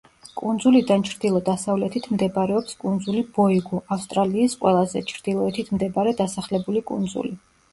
[0.41, 7.37] კუნძულიდან ჩრდილო-დასავლეთით მდებარეობს კუნძული ბოიგუ, ავსტრალიის ყველაზე ჩრდილოეთით მდებარე დასახლებული კუნძული.